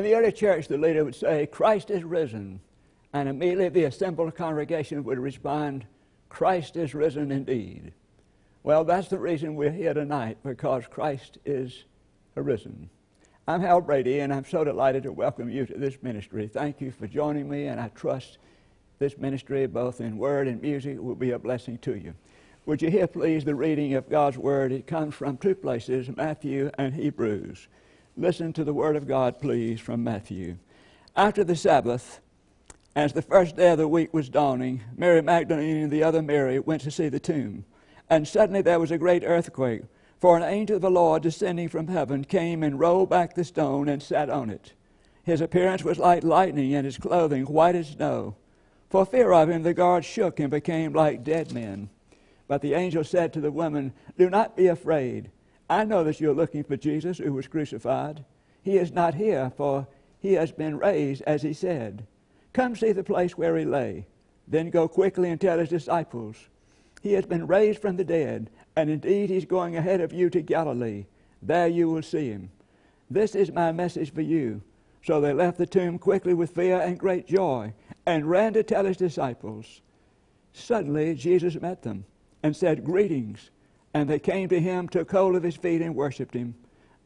[0.00, 2.62] In the early church, the leader would say, Christ is risen.
[3.12, 5.84] And immediately the assembled congregation would respond,
[6.30, 7.92] Christ is risen indeed.
[8.62, 11.84] Well, that's the reason we're here tonight, because Christ is
[12.34, 12.88] arisen.
[13.46, 16.48] I'm Hal Brady, and I'm so delighted to welcome you to this ministry.
[16.48, 18.38] Thank you for joining me, and I trust
[18.98, 22.14] this ministry, both in word and music, will be a blessing to you.
[22.64, 24.72] Would you hear, please, the reading of God's Word?
[24.72, 27.68] It comes from two places, Matthew and Hebrews.
[28.20, 30.58] Listen to the Word of God, please, from Matthew.
[31.16, 32.20] After the Sabbath,
[32.94, 36.58] as the first day of the week was dawning, Mary Magdalene and the other Mary
[36.58, 37.64] went to see the tomb.
[38.10, 39.84] And suddenly there was a great earthquake,
[40.18, 43.88] for an angel of the Lord descending from heaven came and rolled back the stone
[43.88, 44.74] and sat on it.
[45.22, 48.36] His appearance was like lightning, and his clothing white as snow.
[48.90, 51.88] For fear of him, the guards shook and became like dead men.
[52.46, 55.30] But the angel said to the woman, Do not be afraid.
[55.70, 58.24] I know that you're looking for Jesus who was crucified.
[58.60, 59.86] He is not here, for
[60.18, 62.04] he has been raised, as he said.
[62.52, 64.06] Come see the place where he lay.
[64.48, 66.48] Then go quickly and tell his disciples.
[67.02, 70.42] He has been raised from the dead, and indeed he's going ahead of you to
[70.42, 71.06] Galilee.
[71.40, 72.50] There you will see him.
[73.08, 74.62] This is my message for you.
[75.04, 77.74] So they left the tomb quickly with fear and great joy,
[78.04, 79.82] and ran to tell his disciples.
[80.52, 82.06] Suddenly Jesus met them
[82.42, 83.50] and said, Greetings.
[83.92, 86.54] And they came to him, took hold of his feet, and worshipped him.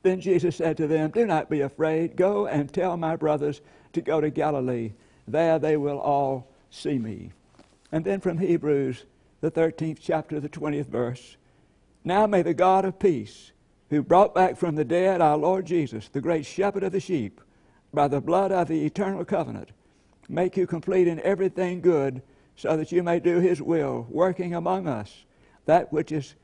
[0.03, 2.17] Then Jesus said to them, Do not be afraid.
[2.17, 3.63] Go and tell my brothers
[3.95, 4.93] to go to Galilee.
[5.27, 7.33] There they will all see me.
[7.91, 9.07] And then from Hebrews,
[9.41, 11.37] the 13th chapter, the 20th verse.
[12.05, 13.53] Now may the God of peace,
[13.89, 17.41] who brought back from the dead our Lord Jesus, the great shepherd of the sheep,
[17.95, 19.71] by the blood of the eternal covenant,
[20.29, 22.21] make you complete in everything good,
[22.57, 25.25] so that you may do his will, working among us
[25.67, 26.35] that which is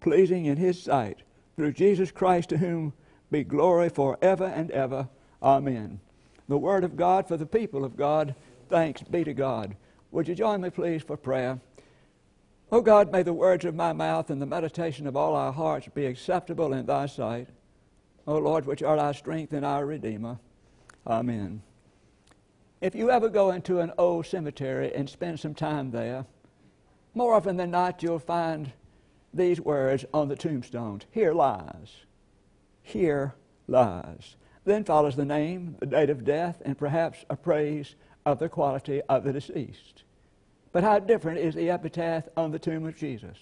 [0.00, 1.18] pleasing in his sight,
[1.56, 2.92] through Jesus Christ, to whom
[3.30, 5.08] be glory forever and ever.
[5.42, 6.00] Amen.
[6.48, 8.34] The word of God for the people of God.
[8.68, 9.76] Thanks be to God.
[10.10, 11.60] Would you join me, please, for prayer?
[12.70, 15.88] O God, may the words of my mouth and the meditation of all our hearts
[15.94, 17.48] be acceptable in thy sight.
[18.26, 20.38] O Lord, which art our strength and our Redeemer.
[21.06, 21.62] Amen.
[22.80, 26.26] If you ever go into an old cemetery and spend some time there,
[27.14, 28.72] more often than not, you'll find
[29.32, 32.04] these words on the tombstones Here lies.
[32.82, 33.34] Here
[33.66, 34.36] lies.
[34.64, 37.94] Then follows the name, the date of death, and perhaps a praise
[38.26, 40.04] of the quality of the deceased.
[40.72, 43.38] But how different is the epitaph on the tomb of Jesus?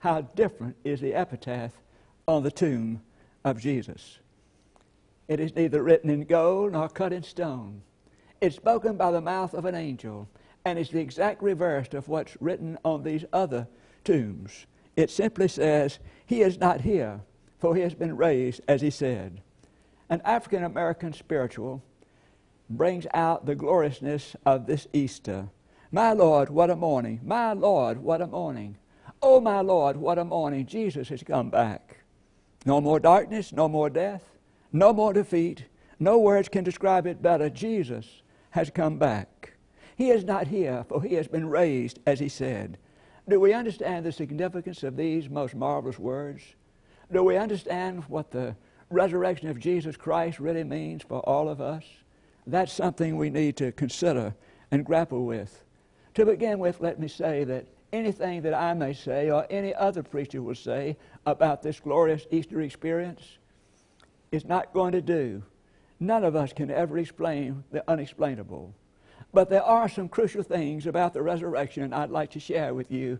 [0.00, 1.72] How different is the epitaph
[2.28, 3.00] on the tomb
[3.44, 4.18] of Jesus?
[5.28, 7.82] It is neither written in gold nor cut in stone.
[8.40, 10.28] It's spoken by the mouth of an angel,
[10.64, 13.66] and it's the exact reverse of what's written on these other
[14.04, 14.66] tombs.
[14.96, 17.20] It simply says, He is not here,
[17.58, 19.42] for he has been raised, as he said.
[20.08, 21.82] An African American spiritual
[22.70, 25.48] brings out the gloriousness of this Easter.
[25.92, 27.20] My Lord, what a morning!
[27.22, 28.76] My Lord, what a morning!
[29.22, 30.66] Oh, my Lord, what a morning!
[30.66, 31.98] Jesus has come back.
[32.64, 34.24] No more darkness, no more death,
[34.72, 35.66] no more defeat.
[35.98, 37.48] No words can describe it better.
[37.48, 39.54] Jesus has come back.
[39.96, 42.76] He is not here, for he has been raised, as he said.
[43.28, 46.42] Do we understand the significance of these most marvelous words?
[47.12, 48.54] Do we understand what the
[48.90, 51.82] resurrection of Jesus Christ really means for all of us?
[52.46, 54.34] That's something we need to consider
[54.70, 55.64] and grapple with.
[56.14, 60.04] To begin with, let me say that anything that I may say or any other
[60.04, 60.96] preacher will say
[61.26, 63.38] about this glorious Easter experience
[64.30, 65.42] is not going to do.
[65.98, 68.72] None of us can ever explain the unexplainable.
[69.32, 73.18] But there are some crucial things about the resurrection I'd like to share with you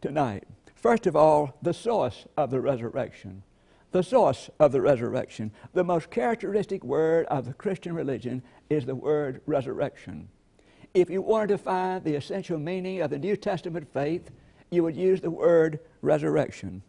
[0.00, 0.44] tonight.
[0.74, 3.42] First of all, the source of the resurrection.
[3.92, 5.50] The source of the resurrection.
[5.74, 10.28] The most characteristic word of the Christian religion is the word resurrection.
[10.94, 14.30] If you wanted to find the essential meaning of the New Testament faith,
[14.70, 16.82] you would use the word resurrection.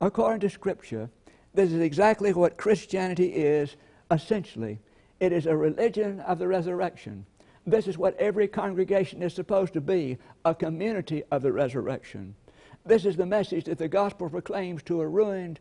[0.00, 1.10] According to Scripture,
[1.54, 3.76] this is exactly what Christianity is
[4.10, 4.78] essentially.
[5.20, 7.24] It is a religion of the resurrection.
[7.66, 12.36] This is what every congregation is supposed to be a community of the resurrection.
[12.84, 15.58] This is the message that the gospel proclaims to a ruined,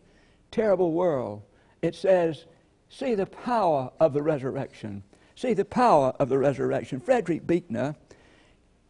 [0.51, 1.41] terrible world.
[1.81, 2.45] It says,
[2.89, 5.03] See the power of the resurrection.
[5.35, 6.99] See the power of the resurrection.
[6.99, 7.95] Frederick Buechner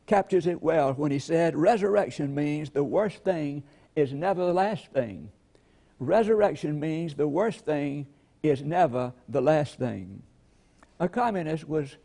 [0.06, 3.64] captures it well when he said, Resurrection means the worst thing
[3.96, 5.32] is never the last thing.
[6.00, 8.06] Resurrection means the worst thing
[8.44, 10.22] is never the last thing.
[11.00, 11.96] A communist was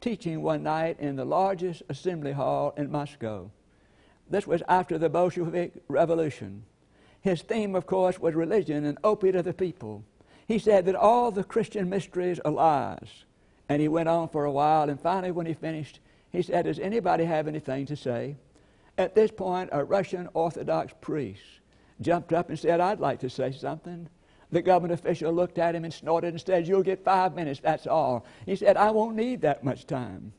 [0.00, 3.50] teaching one night in the largest assembly hall in Moscow.
[4.30, 6.64] This was after the Bolshevik Revolution.
[7.20, 10.04] His theme, of course, was religion and opiate of the people.
[10.46, 13.24] He said that all the Christian mysteries are lies.
[13.68, 16.00] And he went on for a while, and finally, when he finished,
[16.30, 18.36] he said, Does anybody have anything to say?
[18.96, 21.42] At this point, a Russian Orthodox priest
[22.00, 24.08] jumped up and said, I'd like to say something.
[24.50, 27.86] The government official looked at him and snorted and said, You'll get five minutes, that's
[27.86, 28.24] all.
[28.46, 30.32] He said, I won't need that much time.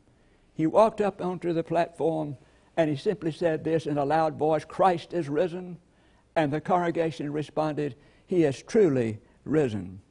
[0.54, 2.38] He walked up onto the platform
[2.76, 5.78] and he simply said this in a loud voice Christ is risen.
[6.36, 10.02] And the congregation responded, He is truly risen.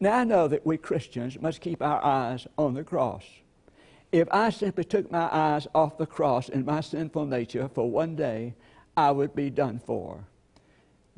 [0.00, 3.24] Now I know that we Christians must keep our eyes on the cross.
[4.12, 8.16] If I simply took my eyes off the cross in my sinful nature for one
[8.16, 8.54] day,
[8.96, 10.24] I would be done for.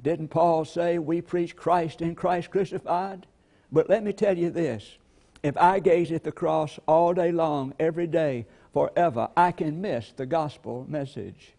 [0.01, 3.27] Didn't Paul say we preach Christ in Christ crucified?
[3.71, 4.97] But let me tell you this
[5.43, 10.13] if I gaze at the cross all day long, every day, forever, I can miss
[10.13, 11.55] the gospel message.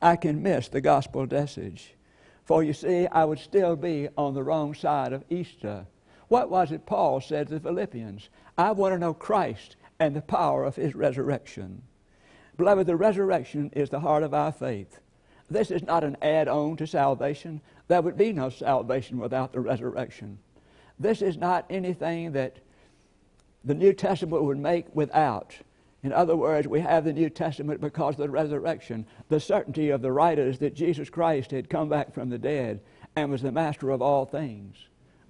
[0.00, 1.94] I can miss the gospel message.
[2.44, 5.86] For you see, I would still be on the wrong side of Easter.
[6.28, 8.28] What was it Paul said to the Philippians?
[8.58, 11.82] I want to know Christ and the power of his resurrection.
[12.56, 15.00] Beloved, the resurrection is the heart of our faith.
[15.50, 17.60] This is not an add on to salvation.
[17.88, 20.38] There would be no salvation without the resurrection.
[20.98, 22.58] This is not anything that
[23.64, 25.56] the New Testament would make without.
[26.02, 30.02] In other words, we have the New Testament because of the resurrection, the certainty of
[30.02, 32.80] the writers that Jesus Christ had come back from the dead
[33.16, 34.76] and was the master of all things.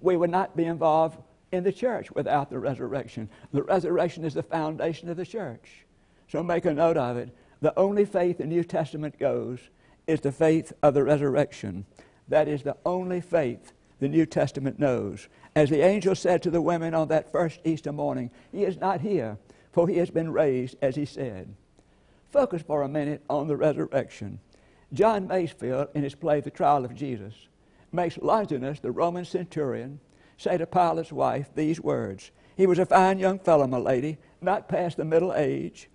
[0.01, 1.17] We would not be involved
[1.51, 3.29] in the church without the resurrection.
[3.53, 5.85] The resurrection is the foundation of the church.
[6.27, 7.29] So make a note of it.
[7.61, 9.59] The only faith the New Testament goes
[10.07, 11.85] is the faith of the resurrection.
[12.27, 15.27] That is the only faith the New Testament knows.
[15.55, 19.01] As the angel said to the women on that first Easter morning, He is not
[19.01, 19.37] here,
[19.71, 21.55] for He has been raised, as He said.
[22.31, 24.39] Focus for a minute on the resurrection.
[24.93, 27.33] John Masefield, in his play The Trial of Jesus,
[27.91, 29.99] makes Longinus, the Roman centurion,
[30.37, 32.31] say to Pilate's wife these words.
[32.57, 35.89] He was a fine young fellow, my lady, not past the middle age,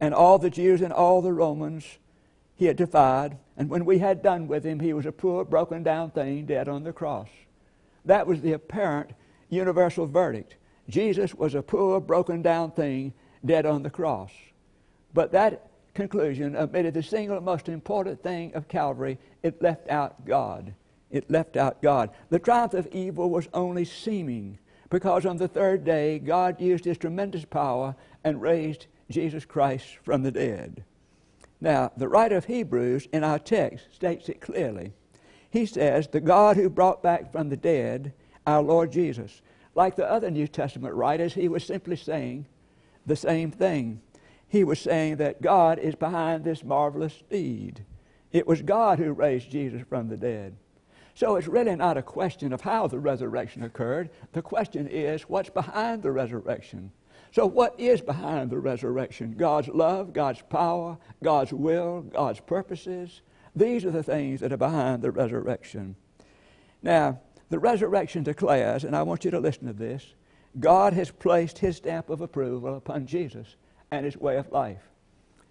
[0.00, 1.98] and all the Jews and all the Romans
[2.58, 3.38] he had defied.
[3.56, 6.68] And when we had done with him, he was a poor, broken down thing dead
[6.68, 7.28] on the cross.
[8.04, 9.12] That was the apparent
[9.48, 10.56] universal verdict.
[10.88, 14.32] Jesus was a poor, broken down thing dead on the cross.
[15.14, 20.74] But that conclusion omitted the single most important thing of Calvary it left out God.
[21.10, 22.10] It left out God.
[22.28, 24.58] The triumph of evil was only seeming
[24.90, 30.22] because on the third day God used his tremendous power and raised Jesus Christ from
[30.22, 30.84] the dead.
[31.60, 34.92] Now, the writer of Hebrews in our text states it clearly.
[35.50, 38.12] He says, The God who brought back from the dead
[38.46, 39.42] our Lord Jesus.
[39.74, 42.46] Like the other New Testament writers, he was simply saying
[43.06, 44.00] the same thing.
[44.48, 47.84] He was saying that God is behind this marvelous deed.
[48.32, 50.56] It was God who raised Jesus from the dead.
[51.14, 54.10] So it's really not a question of how the resurrection occurred.
[54.32, 56.92] The question is what's behind the resurrection.
[57.32, 59.34] So, what is behind the resurrection?
[59.36, 63.22] God's love, God's power, God's will, God's purposes.
[63.54, 65.96] These are the things that are behind the resurrection.
[66.82, 67.20] Now,
[67.50, 70.14] the resurrection declares, and I want you to listen to this
[70.58, 73.56] God has placed his stamp of approval upon Jesus
[73.90, 74.82] and his way of life.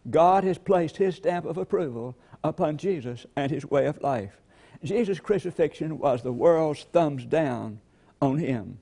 [0.10, 4.40] God has placed his stamp of approval upon Jesus and his way of life.
[4.84, 7.80] Jesus' crucifixion was the world's thumbs down
[8.22, 8.80] on him.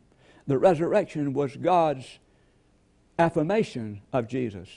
[0.47, 2.19] The resurrection was God's
[3.17, 4.69] affirmation of Jesus.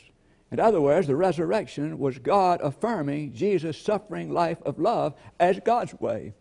[0.50, 5.94] In other words, the resurrection was God affirming Jesus' suffering life of love as God's
[5.94, 6.32] way.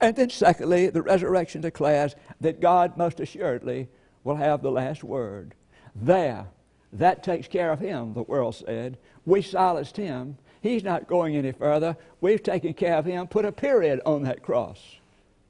[0.00, 3.88] And then, secondly, the resurrection declares that God most assuredly
[4.24, 5.54] will have the last word.
[5.94, 6.46] There,
[6.94, 8.96] that takes care of him, the world said.
[9.26, 10.38] We silenced him.
[10.62, 11.96] He's not going any further.
[12.20, 14.80] We've taken care of him, put a period on that cross.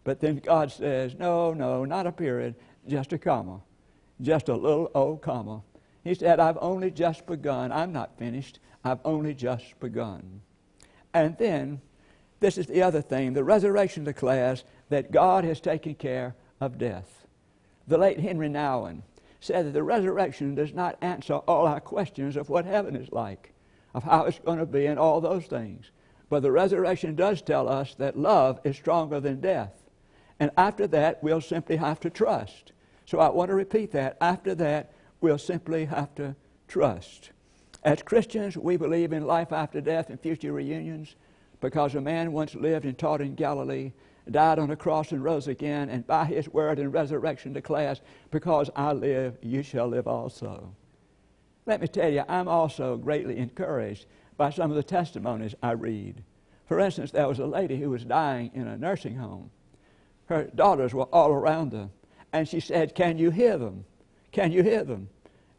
[0.03, 2.57] But then God says, no, no, not a period,
[2.89, 3.61] just a comma,
[4.21, 5.63] just a little old comma.
[6.05, 7.73] He said, I've only just begun.
[7.73, 8.59] I'm not finished.
[8.85, 10.41] I've only just begun.
[11.13, 11.81] And then,
[12.41, 17.27] this is the other thing the resurrection declares that God has taken care of death.
[17.87, 19.03] The late Henri Nouwen
[19.41, 23.53] said that the resurrection does not answer all our questions of what heaven is like,
[23.95, 25.91] of how it's going to be, and all those things.
[26.29, 29.73] But the resurrection does tell us that love is stronger than death.
[30.39, 32.73] And after that, we'll simply have to trust.
[33.05, 34.17] So I want to repeat that.
[34.21, 36.35] After that, we'll simply have to
[36.69, 37.31] trust.
[37.83, 41.17] As Christians, we believe in life after death and future reunions
[41.61, 43.93] because a man once lived and taught in Galilee,
[44.31, 48.01] died on a cross and rose again, and by his word and resurrection declares,
[48.31, 50.75] Because I live, you shall live also.
[51.67, 56.25] Let me tell you, I'm also greatly encouraged by some of the testimonies I read.
[56.67, 59.51] For instance, there was a lady who was dying in a nursing home.
[60.27, 61.91] Her daughters were all around her,
[62.33, 63.85] and she said, Can you hear them?
[64.33, 65.09] Can you hear them?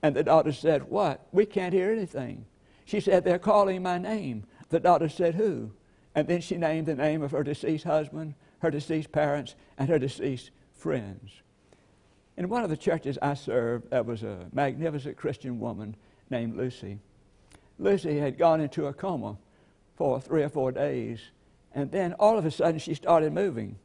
[0.01, 1.27] And the daughter said, What?
[1.31, 2.45] We can't hear anything.
[2.85, 4.45] She said, They're calling my name.
[4.69, 5.71] The daughter said, Who?
[6.15, 9.99] And then she named the name of her deceased husband, her deceased parents, and her
[9.99, 11.31] deceased friends.
[12.37, 15.95] In one of the churches I served, there was a magnificent Christian woman
[16.29, 16.99] named Lucy.
[17.77, 19.37] Lucy had gone into a coma
[19.95, 21.19] for three or four days,
[21.73, 23.77] and then all of a sudden she started moving.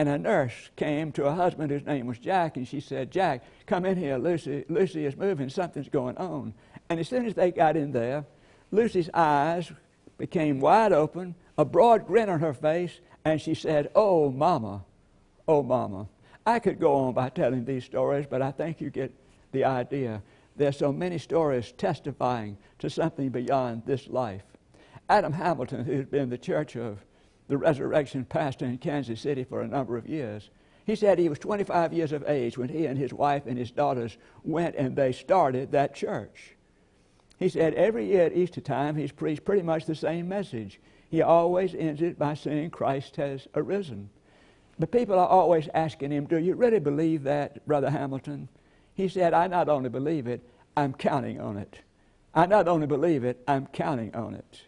[0.00, 3.44] And a nurse came to her husband, whose name was Jack, and she said, Jack,
[3.66, 4.16] come in here.
[4.16, 5.50] Lucy, Lucy is moving.
[5.50, 6.54] Something's going on.
[6.88, 8.24] And as soon as they got in there,
[8.70, 9.70] Lucy's eyes
[10.16, 14.86] became wide open, a broad grin on her face, and she said, Oh, Mama,
[15.46, 16.08] oh, Mama.
[16.46, 19.12] I could go on by telling these stories, but I think you get
[19.52, 20.22] the idea.
[20.56, 24.44] There's so many stories testifying to something beyond this life.
[25.10, 27.04] Adam Hamilton, who's been the Church of
[27.50, 30.50] the Resurrection pastor in Kansas City for a number of years,
[30.86, 33.72] he said he was 25 years of age when he and his wife and his
[33.72, 36.54] daughters went and they started that church.
[37.40, 40.80] He said every year at Easter time he's preached pretty much the same message.
[41.10, 44.10] He always ends it by saying Christ has arisen.
[44.78, 48.48] But people are always asking him, Do you really believe that, Brother Hamilton?
[48.94, 50.40] He said, I not only believe it,
[50.76, 51.80] I'm counting on it.
[52.32, 54.62] I not only believe it, I'm counting on it.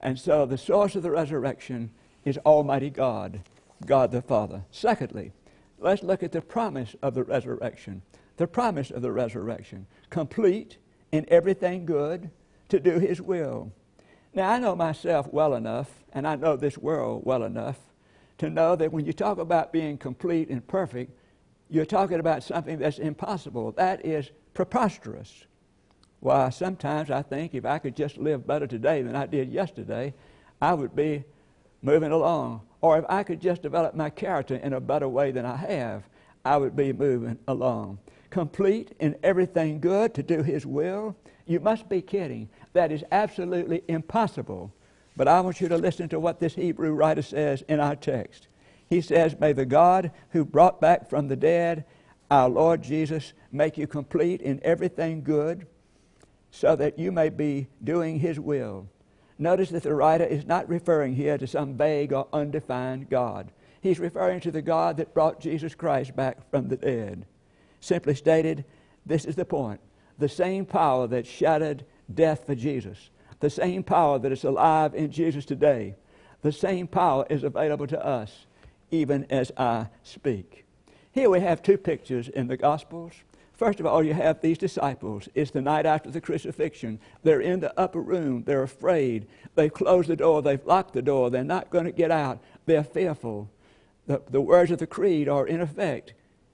[0.00, 1.92] And so the source of the resurrection
[2.26, 3.40] is Almighty God,
[3.86, 4.64] God the Father.
[4.70, 5.32] Secondly,
[5.78, 8.02] let's look at the promise of the resurrection.
[8.36, 10.76] The promise of the resurrection complete
[11.12, 12.30] in everything good
[12.68, 13.72] to do His will.
[14.34, 17.78] Now, I know myself well enough, and I know this world well enough,
[18.38, 21.12] to know that when you talk about being complete and perfect,
[21.70, 23.72] you're talking about something that's impossible.
[23.72, 25.46] That is preposterous.
[26.20, 30.12] Why, sometimes I think if I could just live better today than I did yesterday,
[30.60, 31.24] I would be
[31.86, 32.60] moving along.
[32.82, 36.02] Or if I could just develop my character in a better way than I have,
[36.44, 37.98] I would be moving along.
[38.28, 41.16] Complete in everything good to do His will.
[41.46, 42.48] You must be kidding.
[42.72, 44.72] That is absolutely impossible.
[45.16, 48.48] But I want you to listen to what this Hebrew writer says in our text.
[48.88, 51.84] He says, May the God who brought back from the dead
[52.30, 55.66] our Lord Jesus make you complete in everything good
[56.50, 58.88] so that you may be doing His will.
[59.38, 63.52] Notice that the writer is not referring here to some vague or undefined God.
[63.80, 67.26] He's referring to the God that brought Jesus Christ back from the dead.
[67.80, 68.64] Simply stated,
[69.04, 69.80] this is the point.
[70.18, 75.10] The same power that shattered death for Jesus, the same power that is alive in
[75.10, 75.94] Jesus today,
[76.42, 78.46] the same power is available to us
[78.90, 80.64] even as I speak.
[81.12, 83.12] Here we have two pictures in the Gospels.
[83.56, 85.30] First of all, you have these disciples.
[85.34, 87.00] It's the night after the crucifixion.
[87.22, 88.44] They're in the upper room.
[88.44, 89.26] They're afraid.
[89.54, 90.42] They've closed the door.
[90.42, 91.30] They've locked the door.
[91.30, 92.42] They're not going to get out.
[92.66, 93.50] They're fearful.
[94.06, 96.12] The, the words of the creed are in effect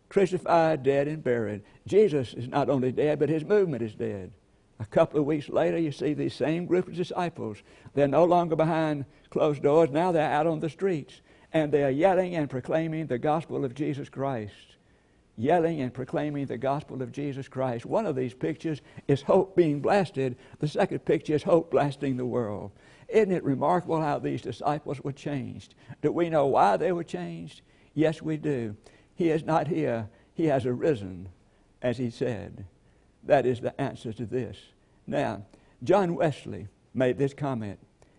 [0.09, 1.63] crucified, dead, and buried.
[1.87, 4.31] Jesus is not only dead, but his movement is dead.
[4.79, 7.63] A couple of weeks later, you see these same group of disciples.
[7.95, 9.89] They're no longer behind closed doors.
[9.91, 11.23] Now they're out on the streets.
[11.51, 14.53] And they are yelling and proclaiming the gospel of Jesus Christ
[15.43, 17.85] yelling and proclaiming the gospel of Jesus Christ.
[17.85, 22.25] One of these pictures is hope being blasted, the second picture is hope blasting the
[22.25, 22.71] world.
[23.09, 25.75] Isn't it remarkable how these disciples were changed?
[26.01, 27.63] Do we know why they were changed?
[27.93, 28.77] Yes, we do.
[29.15, 31.29] He is not here, He has arisen,
[31.83, 32.65] as He said.
[33.25, 34.57] That is the answer to this.
[35.07, 35.43] Now,
[35.83, 37.79] John Wesley made this comment.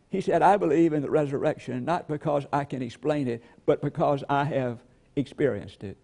[0.10, 4.24] He said, I believe in the resurrection not because I can explain it, but because
[4.30, 4.84] I have
[5.16, 5.98] experienced it.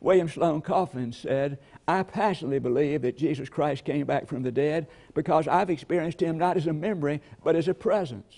[0.00, 4.86] William Sloane Coffin said, I passionately believe that Jesus Christ came back from the dead
[5.14, 8.34] because I've experienced him not as a memory, but as a presence.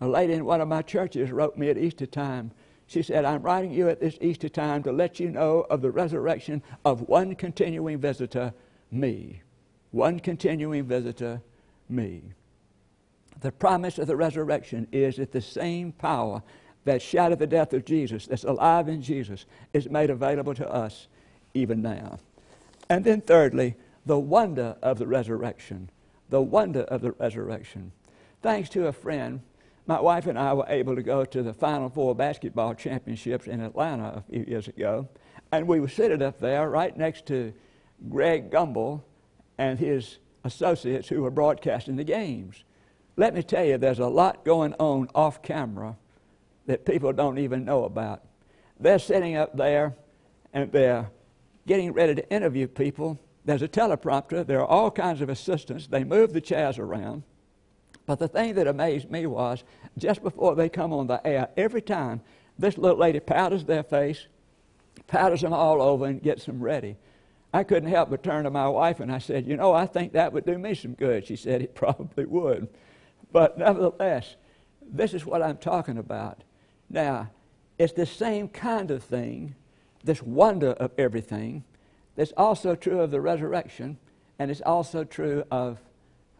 [0.00, 2.52] A lady in one of my churches wrote me at Easter time.
[2.86, 5.90] She said, I'm writing you at this Easter time to let you know of the
[5.90, 8.54] resurrection of one continuing visitor,
[8.90, 9.42] me.
[9.90, 11.42] One continuing visitor,
[11.88, 12.22] me.
[13.40, 16.42] The promise of the resurrection is that the same power
[16.84, 21.08] that shadow the death of Jesus, that's alive in Jesus, is made available to us
[21.54, 22.18] even now.
[22.88, 25.90] And then, thirdly, the wonder of the resurrection.
[26.30, 27.92] The wonder of the resurrection.
[28.42, 29.40] Thanks to a friend,
[29.86, 33.60] my wife and I were able to go to the Final Four basketball championships in
[33.60, 35.08] Atlanta a few years ago.
[35.52, 37.52] And we were seated up there right next to
[38.08, 39.02] Greg Gumbel
[39.58, 42.64] and his associates who were broadcasting the games.
[43.16, 45.96] Let me tell you, there's a lot going on off camera
[46.70, 48.22] that people don't even know about.
[48.78, 49.96] They're sitting up there
[50.52, 51.10] and they're
[51.66, 53.18] getting ready to interview people.
[53.44, 55.88] There's a teleprompter, there are all kinds of assistants.
[55.88, 57.24] They move the chairs around.
[58.06, 59.64] But the thing that amazed me was
[59.98, 62.20] just before they come on the air, every time
[62.56, 64.28] this little lady powders their face,
[65.08, 66.96] powders them all over, and gets them ready.
[67.52, 70.12] I couldn't help but turn to my wife and I said, You know, I think
[70.12, 71.26] that would do me some good.
[71.26, 72.68] She said it probably would.
[73.32, 74.36] But nevertheless,
[74.80, 76.44] this is what I'm talking about.
[76.90, 77.30] Now,
[77.78, 79.54] it's the same kind of thing,
[80.04, 81.64] this wonder of everything,
[82.16, 83.96] that's also true of the resurrection,
[84.38, 85.80] and it's also true of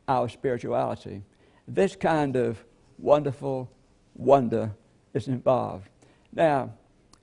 [0.09, 1.23] our spirituality.
[1.69, 2.65] This kind of
[2.99, 3.71] wonderful
[4.17, 4.73] wonder
[5.15, 5.89] is involved.
[6.33, 6.75] Now,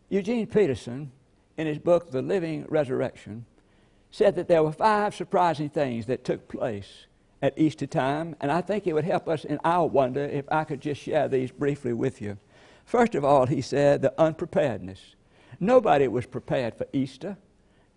[0.09, 1.11] Eugene Peterson,
[1.57, 3.45] in his book, The Living Resurrection,
[4.09, 7.07] said that there were five surprising things that took place
[7.41, 10.63] at Easter time, and I think it would help us in our wonder if I
[10.63, 12.37] could just share these briefly with you.
[12.87, 15.15] First of all, he said the unpreparedness.
[15.59, 17.35] Nobody was prepared for Easter,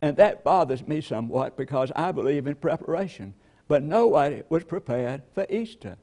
[0.03, 3.35] and that bothers me somewhat because I believe in preparation.
[3.69, 5.97] But nobody was prepared for Easter.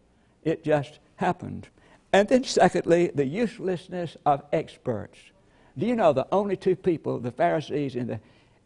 [0.45, 1.67] It just happened.
[2.13, 5.19] And then, secondly, the uselessness of experts.
[5.77, 8.21] Do you know the only two people, the Pharisees and the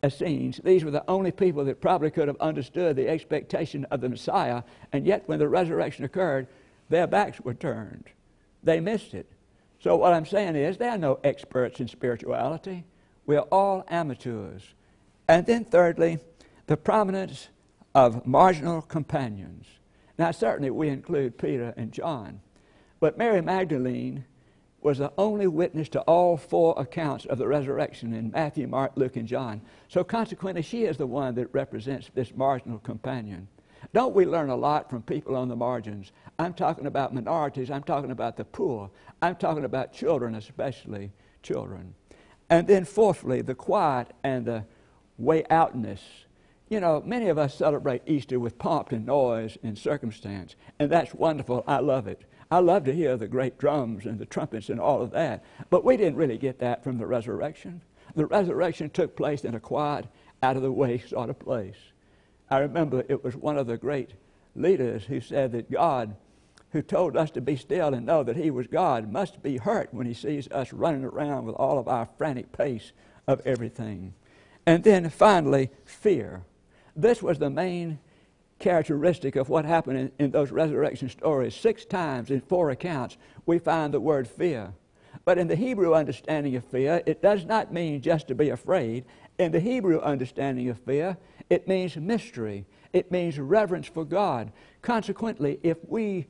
[0.06, 4.10] Essenes, these were the only people that probably could have understood the expectation of the
[4.10, 4.62] Messiah,
[4.94, 6.46] and yet when the resurrection occurred,
[6.90, 8.06] their backs were turned.
[8.64, 9.28] They missed it.
[9.82, 12.86] So, what I'm saying is, there are no experts in spirituality.
[13.26, 14.62] We're all amateurs.
[15.28, 16.20] And then, thirdly,
[16.68, 17.50] the prominence
[17.96, 19.66] of marginal companions.
[20.20, 22.42] Now, certainly we include Peter and John,
[23.00, 24.26] but Mary Magdalene
[24.82, 29.16] was the only witness to all four accounts of the resurrection in Matthew, Mark, Luke,
[29.16, 29.62] and John.
[29.88, 33.48] So, consequently, she is the one that represents this marginal companion.
[33.94, 36.12] Don't we learn a lot from people on the margins?
[36.40, 37.70] I'm talking about minorities.
[37.72, 38.90] I'm talking about the poor.
[39.22, 41.12] I'm talking about children, especially
[41.44, 41.96] children.
[42.50, 44.66] And then, fourthly, the quiet and the
[45.18, 46.02] way outness.
[46.70, 51.14] You know, many of us celebrate Easter with pomp and noise and circumstance, and that's
[51.14, 51.64] wonderful.
[51.68, 52.24] I love it.
[52.50, 55.44] I love to hear the great drums and the trumpets and all of that.
[55.70, 57.82] But we didn't really get that from the resurrection.
[58.16, 60.08] The resurrection took place in a quiet,
[60.44, 61.78] out of the way sort of place.
[62.52, 64.12] I remember it was one of the great
[64.56, 66.18] leaders who said that God,
[66.72, 69.94] who told us to be still and know that He was God, must be hurt
[69.94, 72.92] when He sees us running around with all of our frantic pace
[73.26, 74.14] of everything.
[74.66, 76.44] And then finally, fear.
[76.94, 78.00] This was the main
[78.60, 81.56] characteristic of what happened in, in, those resurrection stories.
[81.56, 84.74] Six times in four accounts, we find the word fear.
[85.24, 89.06] But in the Hebrew understanding of fear, it does not mean just to be afraid.
[89.40, 91.18] In the Hebrew understanding of fear,
[91.52, 92.66] it means mystery.
[92.94, 94.54] It means reverence for God.
[94.82, 96.28] Consequently, if we,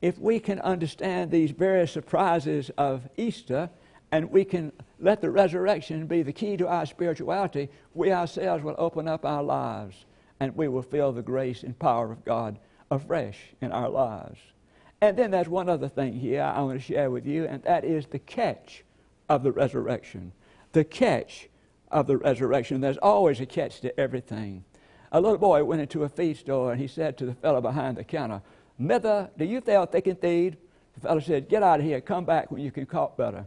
[0.00, 3.68] if we can understand these various surprises of Easter,
[4.12, 8.76] and we can let the resurrection be the key to our spirituality, we ourselves will
[8.78, 10.06] open up our lives
[10.38, 12.56] and we will feel the grace and power of God
[12.92, 14.38] afresh in our lives.
[15.00, 17.84] And then there's one other thing here I want to share with you, and that
[17.84, 18.84] is the catch
[19.28, 20.30] of the resurrection.
[20.70, 21.48] The catch
[21.94, 22.80] of the resurrection.
[22.80, 24.64] There's always a catch to everything.
[25.12, 27.96] A little boy went into a feed store and he said to the fellow behind
[27.96, 28.42] the counter,
[28.78, 30.56] Mither, do you feel thick and feed?
[30.94, 33.46] The fellow said, Get out of here, come back when you can talk better.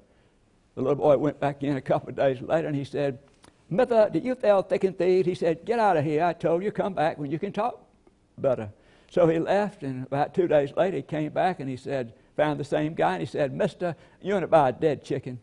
[0.75, 3.19] The little boy went back in a couple of days later and he said,
[3.69, 5.25] Mither, do you feel thick and feed?
[5.25, 6.23] He said, Get out of here.
[6.23, 7.85] I told you, come back when you can talk
[8.37, 8.69] better.
[9.11, 12.59] So he left, and about two days later, he came back and he said, Found
[12.59, 15.39] the same guy, and he said, Mister, you want to buy a dead chicken.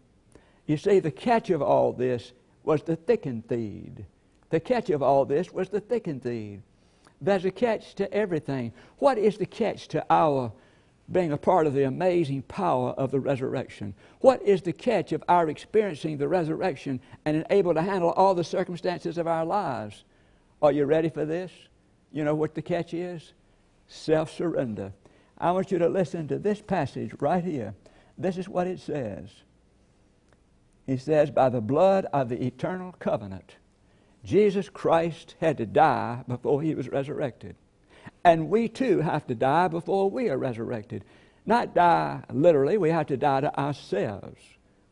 [0.67, 2.33] You see, the catch of all this
[2.65, 4.07] was the thick and feed.
[4.51, 6.63] The catch of all this was the thick and feed.
[7.21, 8.73] There's a catch to everything.
[8.99, 10.53] What is the catch to our
[11.11, 13.95] being a part of the amazing power of the resurrection.
[14.21, 18.45] What is the catch of our experiencing the resurrection and able to handle all the
[18.45, 20.05] circumstances of our lives?
[20.63, 21.53] Are you ready for this?
[22.11, 23.35] You know what the catch is?
[23.87, 24.93] Self surrender.
[25.37, 27.75] I want you to listen to this passage right here.
[28.17, 29.29] This is what it says.
[30.87, 33.57] He says, By the blood of the eternal covenant,
[34.25, 37.57] Jesus Christ had to die before he was resurrected.
[38.25, 41.05] And we too have to die before we are resurrected.
[41.47, 44.41] Not die literally, we have to die to ourselves.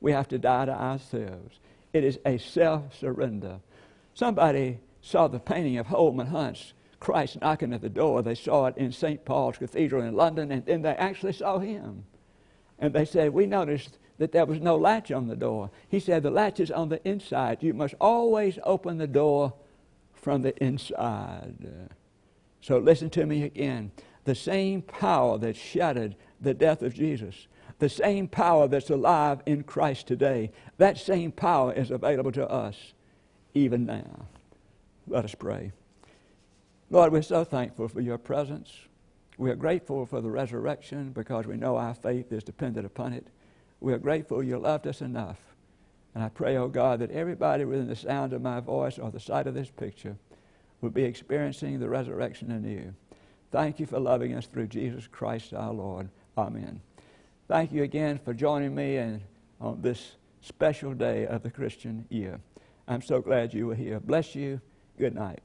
[0.01, 1.59] We have to die to ourselves.
[1.93, 3.61] It is a self surrender.
[4.15, 8.23] Somebody saw the painting of Holman Hunt's Christ knocking at the door.
[8.23, 9.25] They saw it in St.
[9.25, 12.05] Paul's Cathedral in London, and then they actually saw him.
[12.79, 15.69] And they said, We noticed that there was no latch on the door.
[15.89, 17.61] He said, The latch is on the inside.
[17.61, 19.53] You must always open the door
[20.15, 21.89] from the inside.
[22.61, 23.91] So listen to me again.
[24.25, 27.49] The same power that shattered the death of Jesus,
[27.81, 32.93] the same power that's alive in Christ today, that same power is available to us
[33.55, 34.27] even now.
[35.09, 35.73] Let us pray.
[36.91, 38.73] Lord, we're so thankful for your presence.
[39.37, 43.27] We are grateful for the resurrection because we know our faith is dependent upon it.
[43.83, 45.41] We are grateful you loved us enough.
[46.15, 49.19] And I pray, oh God, that everybody within the sound of my voice or the
[49.19, 50.17] sight of this picture
[50.81, 52.95] will be experiencing the resurrection anew.
[53.51, 56.09] Thank you for loving us through Jesus Christ our Lord.
[56.39, 56.81] Amen.
[57.49, 59.21] Thank you again for joining me in,
[59.61, 62.39] on this special day of the Christian year.
[62.87, 63.99] I'm so glad you were here.
[63.99, 64.61] Bless you.
[64.97, 65.41] Good night.